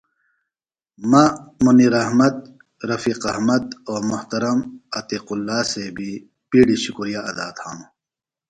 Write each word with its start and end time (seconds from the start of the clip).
مہ 1.09 1.23
منیراحمد، 1.63 2.35
رفیق 2.89 3.21
احمد 3.31 3.65
او 3.87 3.95
محترم 4.09 4.57
عتیق 4.97 5.23
ﷲ 5.27 5.57
صیبی 5.71 6.11
بیڈیۡ 6.49 6.81
شکریہ 6.83 7.21
ادا 7.29 7.47
تھانوࣿ۔ 7.57 7.89